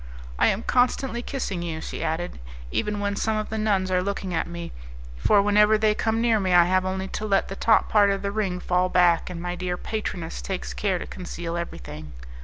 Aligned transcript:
"I 0.39 0.47
am 0.47 0.63
constantly 0.63 1.21
kissing 1.21 1.61
you," 1.61 1.79
she 1.79 2.03
added, 2.03 2.39
"even 2.71 2.99
when 2.99 3.15
some 3.15 3.37
of 3.37 3.49
the 3.51 3.59
nuns 3.59 3.91
are 3.91 4.01
looking 4.01 4.33
at 4.33 4.47
me, 4.47 4.71
for 5.15 5.43
whenever 5.43 5.77
they 5.77 5.93
come 5.93 6.19
near 6.19 6.39
me 6.39 6.53
I 6.53 6.65
have 6.65 6.85
only 6.87 7.07
to 7.09 7.25
let 7.27 7.49
the 7.49 7.55
top 7.55 7.87
part 7.87 8.09
of 8.09 8.23
the 8.23 8.31
ring 8.31 8.59
fall 8.59 8.89
back 8.89 9.29
and 9.29 9.39
my 9.39 9.53
dear 9.53 9.77
patroness 9.77 10.41
takes 10.41 10.73
care 10.73 10.97
to 10.97 11.05
conceal 11.05 11.55
everything. 11.55 12.13